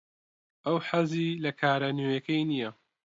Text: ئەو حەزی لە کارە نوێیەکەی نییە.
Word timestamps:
ئەو 0.65 0.77
حەزی 0.87 1.27
لە 1.43 1.51
کارە 1.59 1.89
نوێیەکەی 1.97 2.41
نییە. 2.51 2.69